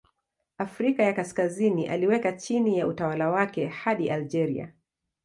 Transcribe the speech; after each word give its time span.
Afrika 0.57 1.03
ya 1.03 1.13
Kaskazini 1.13 1.87
aliweka 1.87 2.31
chini 2.33 2.77
ya 2.79 2.87
utawala 2.87 3.29
wake 3.29 3.67
hadi 3.67 4.09
Algeria. 4.09 4.73